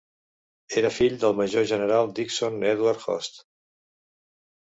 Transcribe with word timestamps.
Era 0.79 0.89
fill 0.93 1.17
del 1.23 1.35
major 1.41 1.67
general 1.73 2.09
Dixon 2.21 2.57
Edward 2.71 3.05
Hoste. 3.17 3.43